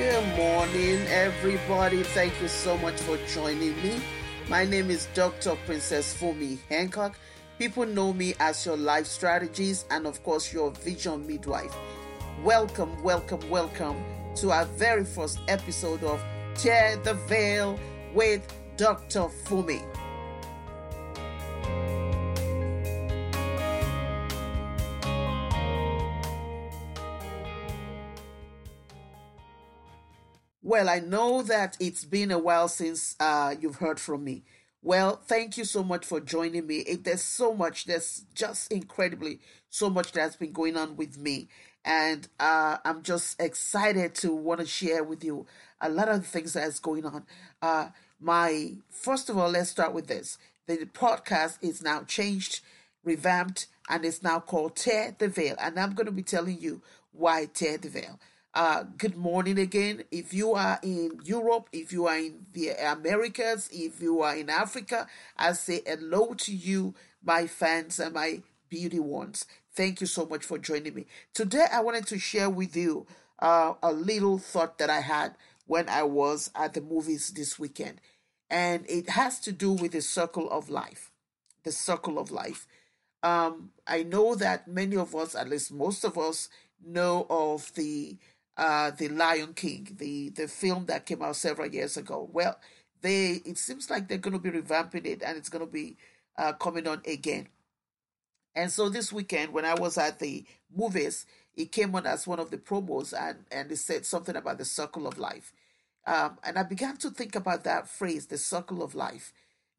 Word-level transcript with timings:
Good 0.00 0.34
morning, 0.34 1.06
everybody. 1.08 2.02
Thank 2.02 2.32
you 2.40 2.48
so 2.48 2.78
much 2.78 2.98
for 3.02 3.18
joining 3.34 3.76
me. 3.82 4.00
My 4.48 4.64
name 4.64 4.90
is 4.90 5.08
Dr. 5.12 5.56
Princess 5.66 6.16
Fumi 6.18 6.56
Hancock. 6.70 7.18
People 7.58 7.84
know 7.84 8.14
me 8.14 8.32
as 8.40 8.64
your 8.64 8.78
life 8.78 9.04
strategist 9.04 9.84
and, 9.90 10.06
of 10.06 10.22
course, 10.22 10.54
your 10.54 10.70
vision 10.70 11.26
midwife. 11.26 11.76
Welcome, 12.42 13.02
welcome, 13.02 13.46
welcome 13.50 14.02
to 14.36 14.52
our 14.52 14.64
very 14.64 15.04
first 15.04 15.38
episode 15.48 16.02
of 16.02 16.24
Tear 16.54 16.96
the 17.04 17.12
Veil 17.28 17.78
with 18.14 18.50
Dr. 18.78 19.28
Fumi. 19.44 19.84
Well, 30.62 30.90
I 30.90 30.98
know 30.98 31.42
that 31.42 31.78
it's 31.80 32.04
been 32.04 32.30
a 32.30 32.38
while 32.38 32.68
since 32.68 33.16
uh, 33.18 33.54
you've 33.58 33.76
heard 33.76 33.98
from 33.98 34.24
me. 34.24 34.42
Well, 34.82 35.16
thank 35.16 35.56
you 35.56 35.64
so 35.64 35.82
much 35.82 36.04
for 36.04 36.20
joining 36.20 36.66
me. 36.66 36.78
It, 36.80 37.04
there's 37.04 37.22
so 37.22 37.54
much, 37.54 37.86
there's 37.86 38.24
just 38.34 38.70
incredibly 38.70 39.40
so 39.70 39.88
much 39.88 40.12
that's 40.12 40.36
been 40.36 40.52
going 40.52 40.76
on 40.76 40.96
with 40.96 41.16
me. 41.16 41.48
And 41.82 42.28
uh, 42.38 42.76
I'm 42.84 43.02
just 43.02 43.40
excited 43.40 44.14
to 44.16 44.34
want 44.34 44.60
to 44.60 44.66
share 44.66 45.02
with 45.02 45.24
you 45.24 45.46
a 45.80 45.88
lot 45.88 46.08
of 46.08 46.20
the 46.20 46.26
things 46.28 46.52
that's 46.52 46.78
going 46.78 47.06
on. 47.06 47.24
Uh, 47.62 47.88
my 48.20 48.74
first 48.90 49.30
of 49.30 49.38
all, 49.38 49.48
let's 49.50 49.70
start 49.70 49.94
with 49.94 50.08
this. 50.08 50.36
The 50.66 50.76
podcast 50.92 51.58
is 51.62 51.82
now 51.82 52.02
changed, 52.02 52.60
revamped, 53.02 53.66
and 53.88 54.04
it's 54.04 54.22
now 54.22 54.40
called 54.40 54.76
Tear 54.76 55.16
the 55.18 55.28
Veil. 55.28 55.56
And 55.58 55.80
I'm 55.80 55.94
going 55.94 56.06
to 56.06 56.12
be 56.12 56.22
telling 56.22 56.60
you 56.60 56.82
why 57.12 57.46
Tear 57.46 57.78
the 57.78 57.88
Veil. 57.88 58.20
Uh, 58.52 58.82
good 58.98 59.16
morning 59.16 59.60
again. 59.60 60.02
If 60.10 60.34
you 60.34 60.54
are 60.54 60.80
in 60.82 61.20
Europe, 61.22 61.68
if 61.72 61.92
you 61.92 62.06
are 62.06 62.18
in 62.18 62.46
the 62.52 62.70
Americas, 62.70 63.68
if 63.72 64.02
you 64.02 64.22
are 64.22 64.34
in 64.34 64.50
Africa, 64.50 65.06
I 65.36 65.52
say 65.52 65.82
hello 65.86 66.34
to 66.34 66.52
you, 66.52 66.94
my 67.22 67.46
fans 67.46 68.00
and 68.00 68.12
my 68.12 68.42
beauty 68.68 68.98
ones. 68.98 69.46
Thank 69.72 70.00
you 70.00 70.08
so 70.08 70.26
much 70.26 70.44
for 70.44 70.58
joining 70.58 70.94
me. 70.94 71.06
Today, 71.32 71.66
I 71.72 71.80
wanted 71.80 72.08
to 72.08 72.18
share 72.18 72.50
with 72.50 72.74
you 72.74 73.06
uh, 73.38 73.74
a 73.84 73.92
little 73.92 74.38
thought 74.38 74.78
that 74.78 74.90
I 74.90 75.00
had 75.00 75.36
when 75.66 75.88
I 75.88 76.02
was 76.02 76.50
at 76.56 76.74
the 76.74 76.80
movies 76.80 77.30
this 77.30 77.56
weekend. 77.56 78.00
And 78.50 78.84
it 78.88 79.10
has 79.10 79.38
to 79.40 79.52
do 79.52 79.70
with 79.70 79.92
the 79.92 80.02
circle 80.02 80.50
of 80.50 80.68
life. 80.68 81.12
The 81.62 81.70
circle 81.70 82.18
of 82.18 82.32
life. 82.32 82.66
Um, 83.22 83.70
I 83.86 84.02
know 84.02 84.34
that 84.34 84.66
many 84.66 84.96
of 84.96 85.14
us, 85.14 85.36
at 85.36 85.48
least 85.48 85.70
most 85.70 86.02
of 86.02 86.18
us, 86.18 86.48
know 86.84 87.26
of 87.30 87.72
the 87.74 88.16
uh, 88.60 88.92
the 88.92 89.08
Lion 89.08 89.54
King, 89.54 89.88
the 89.98 90.30
the 90.30 90.46
film 90.48 90.86
that 90.86 91.06
came 91.06 91.22
out 91.22 91.36
several 91.36 91.68
years 91.68 91.96
ago. 91.96 92.28
Well, 92.32 92.58
they 93.02 93.42
it 93.46 93.58
seems 93.58 93.90
like 93.90 94.06
they're 94.08 94.18
going 94.18 94.34
to 94.34 94.40
be 94.40 94.50
revamping 94.50 95.06
it, 95.06 95.22
and 95.24 95.38
it's 95.38 95.48
going 95.48 95.66
to 95.66 95.72
be 95.72 95.96
uh, 96.38 96.52
coming 96.54 96.86
on 96.86 97.02
again. 97.06 97.48
And 98.54 98.70
so 98.70 98.90
this 98.90 99.12
weekend, 99.12 99.52
when 99.54 99.64
I 99.64 99.74
was 99.74 99.98
at 99.98 100.18
the 100.18 100.44
movies, 100.76 101.26
it 101.56 101.72
came 101.72 101.94
on 101.94 102.06
as 102.06 102.26
one 102.26 102.38
of 102.38 102.50
the 102.50 102.58
promos, 102.58 103.14
and 103.18 103.46
and 103.50 103.72
it 103.72 103.78
said 103.78 104.06
something 104.06 104.36
about 104.36 104.58
the 104.58 104.66
circle 104.66 105.06
of 105.06 105.18
life. 105.18 105.54
Um, 106.06 106.38
and 106.44 106.58
I 106.58 106.62
began 106.64 106.98
to 106.98 107.10
think 107.10 107.36
about 107.36 107.64
that 107.64 107.88
phrase, 107.88 108.26
the 108.26 108.38
circle 108.38 108.82
of 108.82 108.94
life, 108.94 109.32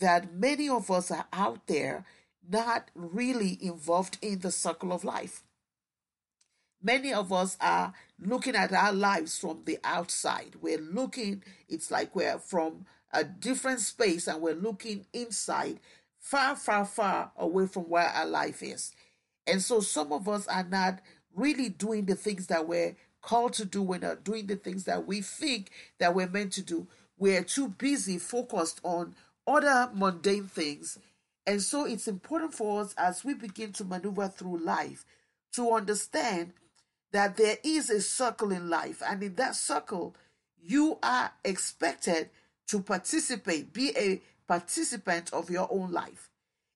that 0.00 0.34
many 0.34 0.68
of 0.68 0.90
us 0.90 1.12
are 1.12 1.26
out 1.32 1.68
there 1.68 2.06
not 2.48 2.90
really 2.96 3.58
involved 3.62 4.18
in 4.22 4.40
the 4.40 4.50
circle 4.50 4.92
of 4.92 5.04
life. 5.04 5.44
Many 6.84 7.14
of 7.14 7.32
us 7.32 7.56
are 7.62 7.94
looking 8.20 8.54
at 8.54 8.70
our 8.70 8.92
lives 8.92 9.38
from 9.38 9.62
the 9.64 9.78
outside. 9.82 10.56
We're 10.60 10.78
looking, 10.78 11.42
it's 11.66 11.90
like 11.90 12.14
we're 12.14 12.38
from 12.38 12.84
a 13.10 13.24
different 13.24 13.80
space 13.80 14.28
and 14.28 14.42
we're 14.42 14.54
looking 14.54 15.06
inside, 15.14 15.80
far, 16.18 16.54
far, 16.54 16.84
far 16.84 17.32
away 17.38 17.66
from 17.68 17.84
where 17.84 18.08
our 18.08 18.26
life 18.26 18.62
is. 18.62 18.92
And 19.46 19.62
so 19.62 19.80
some 19.80 20.12
of 20.12 20.28
us 20.28 20.46
are 20.46 20.62
not 20.62 21.00
really 21.34 21.70
doing 21.70 22.04
the 22.04 22.16
things 22.16 22.48
that 22.48 22.68
we're 22.68 22.96
called 23.22 23.54
to 23.54 23.64
do. 23.64 23.80
We're 23.80 23.98
not 23.98 24.22
doing 24.22 24.46
the 24.46 24.56
things 24.56 24.84
that 24.84 25.06
we 25.06 25.22
think 25.22 25.70
that 25.98 26.14
we're 26.14 26.28
meant 26.28 26.52
to 26.52 26.62
do. 26.62 26.86
We're 27.16 27.44
too 27.44 27.68
busy, 27.68 28.18
focused 28.18 28.80
on 28.82 29.14
other 29.46 29.90
mundane 29.94 30.48
things. 30.48 30.98
And 31.46 31.62
so 31.62 31.86
it's 31.86 32.08
important 32.08 32.52
for 32.52 32.82
us 32.82 32.94
as 32.98 33.24
we 33.24 33.32
begin 33.32 33.72
to 33.72 33.84
maneuver 33.84 34.28
through 34.28 34.58
life 34.58 35.06
to 35.54 35.72
understand 35.72 36.52
that 37.14 37.36
there 37.36 37.58
is 37.62 37.90
a 37.90 38.00
circle 38.00 38.50
in 38.50 38.68
life, 38.68 39.00
and 39.08 39.22
in 39.22 39.36
that 39.36 39.54
circle, 39.54 40.16
you 40.60 40.98
are 41.00 41.30
expected 41.44 42.28
to 42.66 42.80
participate, 42.80 43.72
be 43.72 43.96
a 43.96 44.20
participant 44.48 45.32
of 45.32 45.48
your 45.48 45.68
own 45.70 45.92
life. 45.92 46.28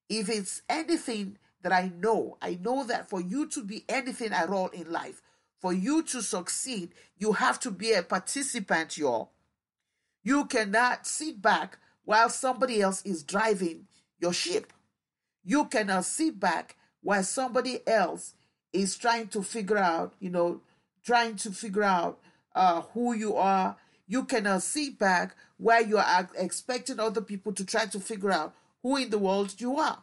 If 0.09 0.29
it's 0.29 0.63
anything 0.69 1.39
that 1.63 1.73
I 1.73 1.91
know, 1.93 2.39
I 2.41 2.57
know 2.63 2.85
that 2.85 3.11
for 3.11 3.21
you 3.21 3.49
to 3.49 3.65
be 3.65 3.85
anything 3.89 4.33
at 4.33 4.49
all 4.49 4.69
in 4.69 4.93
life, 4.93 5.23
for 5.59 5.73
you 5.73 6.05
to 6.05 6.23
succeed, 6.23 6.91
you 7.17 7.33
have 7.33 7.59
to 7.59 7.73
be 7.73 7.93
a 7.95 8.05
participant, 8.05 8.97
y'all. 8.97 9.33
You 10.23 10.45
cannot 10.45 11.05
sit 11.05 11.43
back 11.43 11.79
while 12.05 12.31
somebody 12.31 12.81
else 12.81 13.03
is 13.03 13.25
driving 13.25 13.89
your 14.21 14.33
ship. 14.33 14.73
You 15.43 15.65
cannot 15.65 16.05
sit 16.05 16.39
back 16.39 16.77
while 17.03 17.25
somebody 17.25 17.81
else 17.89 18.35
is 18.73 18.97
trying 18.97 19.29
to 19.29 19.43
figure 19.43 19.79
out, 19.79 20.15
you 20.21 20.31
know, 20.31 20.61
trying 21.05 21.37
to 21.37 21.51
figure 21.51 21.85
out 21.85 22.19
uh, 22.55 22.83
who 22.93 23.15
you 23.15 23.37
are. 23.37 23.77
You 24.07 24.25
cannot 24.25 24.63
see 24.63 24.91
back 24.91 25.35
where 25.59 25.83
you 25.83 25.99
are 25.99 26.29
expecting 26.37 27.01
other 27.01 27.21
people 27.21 27.53
to 27.53 27.65
try 27.65 27.87
to 27.87 28.01
figure 28.01 28.31
out 28.31 28.55
who 28.83 28.97
in 28.97 29.11
the 29.11 29.19
world 29.19 29.55
you 29.59 29.77
are. 29.79 30.03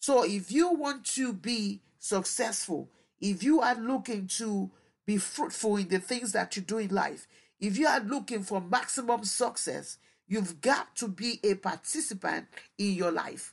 So 0.00 0.24
if 0.24 0.50
you 0.50 0.72
want 0.72 1.04
to 1.16 1.32
be 1.32 1.80
successful, 1.98 2.88
if 3.20 3.42
you 3.42 3.60
are 3.60 3.74
looking 3.74 4.26
to 4.38 4.70
be 5.04 5.18
fruitful 5.18 5.76
in 5.76 5.88
the 5.88 5.98
things 5.98 6.32
that 6.32 6.56
you 6.56 6.62
do 6.62 6.78
in 6.78 6.88
life, 6.88 7.26
if 7.58 7.76
you 7.76 7.86
are 7.86 8.00
looking 8.00 8.42
for 8.42 8.60
maximum 8.60 9.24
success, 9.24 9.98
you've 10.26 10.60
got 10.60 10.96
to 10.96 11.08
be 11.08 11.40
a 11.44 11.54
participant 11.54 12.46
in 12.78 12.94
your 12.94 13.10
life. 13.10 13.52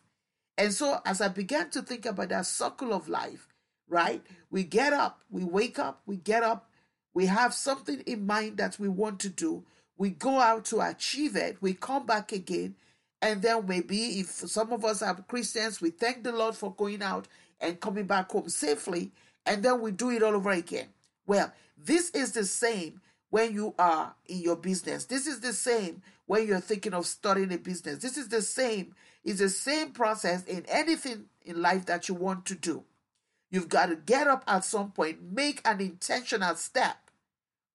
And 0.58 0.74
so, 0.74 1.02
as 1.06 1.20
I 1.22 1.28
began 1.28 1.70
to 1.72 1.82
think 1.82 2.06
about 2.06 2.30
that 2.30 2.46
circle 2.46 2.94
of 2.94 3.10
life, 3.10 3.48
right? 3.90 4.22
We 4.50 4.64
get 4.64 4.94
up, 4.94 5.22
we 5.30 5.44
wake 5.44 5.80
up, 5.80 6.02
we 6.06 6.18
get 6.18 6.44
up, 6.44 6.70
we 7.14 7.26
have 7.28 7.54
something 7.54 8.02
in 8.02 8.26
mind 8.26 8.58
that 8.58 8.80
we 8.80 8.88
want 8.88 9.20
to 9.22 9.30
do. 9.30 9.64
We 9.98 10.12
go 10.12 10.40
out 10.40 10.66
to 10.66 10.82
achieve 10.82 11.36
it, 11.36 11.58
we 11.62 11.74
come 11.74 12.06
back 12.06 12.32
again, 12.32 12.76
and 13.22 13.42
then 13.42 13.66
maybe 13.68 14.20
if 14.20 14.28
some 14.28 14.72
of 14.72 14.86
us 14.86 15.02
are 15.02 15.16
Christians, 15.28 15.82
we 15.82 15.90
thank 15.90 16.24
the 16.24 16.32
Lord 16.32 16.56
for 16.56 16.74
going 16.74 17.02
out 17.02 17.28
and 17.60 17.80
coming 17.80 18.06
back 18.06 18.32
home 18.32 18.50
safely, 18.50 19.12
and 19.46 19.64
then 19.64 19.82
we 19.82 19.92
do 19.92 20.12
it 20.12 20.22
all 20.22 20.36
over 20.36 20.52
again. 20.52 20.88
Well, 21.26 21.52
this 21.78 22.12
is 22.12 22.32
the 22.34 22.46
same 22.46 23.02
when 23.30 23.54
you 23.54 23.74
are 23.80 24.14
in 24.28 24.40
your 24.40 24.56
business. 24.56 25.06
This 25.06 25.28
is 25.28 25.40
the 25.40 25.54
same 25.54 26.02
when 26.28 26.48
you're 26.48 26.60
thinking 26.60 26.94
of 26.94 27.06
starting 27.06 27.52
a 27.52 27.58
business. 27.58 27.98
This 27.98 28.18
is 28.18 28.30
the 28.30 28.42
same. 28.42 28.94
It's 29.24 29.40
the 29.40 29.50
same 29.50 29.92
process 29.92 30.44
in 30.46 30.66
anything 30.68 31.26
in 31.44 31.62
life 31.62 31.86
that 31.88 32.08
you 32.08 32.16
want 32.16 32.46
to 32.46 32.56
do. 32.56 32.84
You've 33.50 33.70
got 33.70 33.88
to 33.88 33.96
get 33.96 34.28
up 34.28 34.44
at 34.48 34.66
some 34.66 34.92
point, 34.92 35.22
make 35.32 35.62
an 35.66 35.80
intentional 35.80 36.56
step 36.56 36.98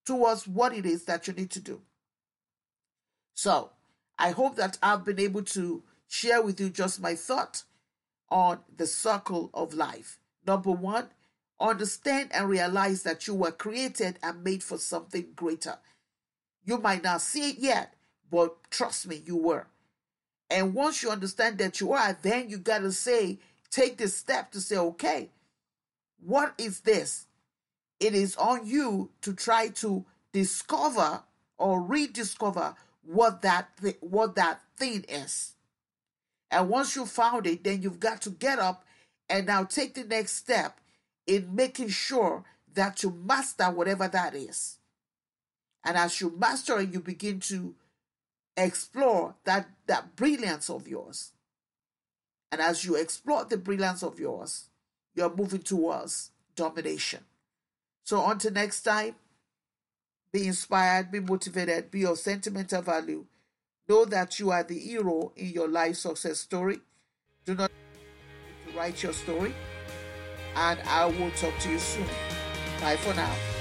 towards 0.05 0.47
what 0.47 0.75
it 0.75 0.85
is 0.85 1.05
that 1.05 1.27
you 1.27 1.33
need 1.33 1.51
to 1.51 1.61
do. 1.61 1.81
So, 3.35 3.71
I 4.19 4.31
hope 4.31 4.57
that 4.57 4.79
I've 4.83 5.05
been 5.05 5.19
able 5.19 5.43
to 5.45 5.83
share 6.09 6.43
with 6.43 6.61
you 6.61 6.69
just 6.69 7.01
my 7.01 7.15
thought 7.15 7.63
on 8.29 8.61
the 8.77 8.87
circle 8.87 9.51
of 9.55 9.75
life. 9.75 10.19
Number 10.47 10.71
one, 10.71 11.09
understand 11.59 12.31
and 12.33 12.49
realize 12.49 13.03
that 13.05 13.27
you 13.27 13.35
were 13.35 13.53
created 13.53 14.19
and 14.23 14.45
made 14.45 14.63
for 14.63 14.79
something 14.79 15.29
greater. 15.35 15.79
You 16.65 16.79
might 16.79 17.03
not 17.03 17.21
see 17.21 17.51
it 17.51 17.59
yet, 17.59 17.95
but 18.31 18.57
trust 18.71 19.07
me, 19.07 19.23
you 19.25 19.37
were. 19.37 19.67
And 20.51 20.75
once 20.75 21.03
you 21.03 21.11
understand 21.11 21.59
that 21.59 21.81
you 21.81 21.93
are, 21.93 22.17
then 22.21 22.51
you 22.51 22.59
got 22.59 22.81
to 22.81 22.93
say, 22.93 23.39
take 23.71 23.97
the 23.97 24.09
step 24.09 24.53
to 24.53 24.61
say, 24.61 24.77
okay, 24.77 25.31
what 26.25 26.55
is 26.59 26.81
this? 26.81 27.27
It 28.01 28.15
is 28.15 28.37
on 28.37 28.67
you 28.67 29.11
to 29.23 29.33
try 29.33 29.69
to 29.69 30.05
discover 30.33 31.23
or 31.59 31.83
rediscover 31.83 32.75
what 33.05 33.43
that 33.43 33.69
th- 33.81 33.99
what 34.01 34.35
that 34.37 34.61
thing 34.77 35.05
is. 35.09 35.55
And 36.51 36.69
once 36.69 36.97
you 36.97 37.07
found 37.07 37.47
it, 37.47 37.65
then 37.65 37.83
you've 37.83 38.01
got 38.01 38.21
to 38.23 38.31
get 38.31 38.59
up 38.59 38.85
and 39.29 39.47
now 39.47 39.65
take 39.65 39.95
the 39.95 40.05
next 40.05 40.33
step 40.35 40.81
in 41.27 41.55
making 41.55 41.89
sure 41.89 42.45
that 42.75 43.03
you 43.03 43.11
master 43.11 43.71
whatever 43.71 44.09
that 44.09 44.35
is. 44.35 44.79
And 45.85 45.97
as 45.97 46.21
you 46.21 46.35
master 46.37 46.79
it, 46.81 46.93
you 46.93 47.01
begin 47.01 47.41
to 47.41 47.75
explore 48.57 49.35
that, 49.45 49.69
that 49.87 50.15
brilliance 50.17 50.69
of 50.69 50.87
yours. 50.87 51.33
And 52.51 52.61
as 52.61 52.85
you 52.85 52.97
explore 52.97 53.45
the 53.45 53.57
brilliance 53.57 54.03
of 54.03 54.21
yours, 54.21 54.69
you're 55.15 55.35
moving 55.35 55.63
towards 55.63 56.31
domination. 56.57 57.21
So, 58.05 58.29
until 58.29 58.53
next 58.53 58.83
time, 58.83 59.15
Be 60.33 60.47
inspired, 60.47 61.11
be 61.13 61.21
motivated, 61.21 61.91
be 61.91 62.07
of 62.07 62.19
sentimental 62.19 62.81
value. 62.81 63.27
Know 63.87 64.07
that 64.07 64.39
you 64.39 64.51
are 64.51 64.63
the 64.63 64.79
hero 64.79 65.33
in 65.37 65.51
your 65.51 65.69
life 65.69 65.97
success 65.97 66.41
story. 66.41 66.81
Do 67.45 67.55
not 67.55 67.71
write 68.75 69.03
your 69.03 69.13
story. 69.13 69.55
And 70.57 70.81
I 70.89 71.07
will 71.07 71.31
talk 71.33 71.59
to 71.61 71.71
you 71.71 71.79
soon. 71.79 72.07
Bye 72.81 72.97
for 72.97 73.13
now. 73.15 73.52